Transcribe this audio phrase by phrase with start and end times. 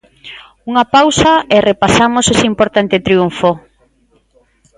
[0.69, 3.49] Unha pausa e repasamos ese importante triunfo.